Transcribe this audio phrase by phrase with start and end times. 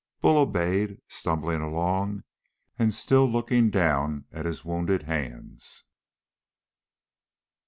[0.19, 2.23] Bull obeyed, stumbling along
[2.79, 5.83] and still looking down at his wounded hands.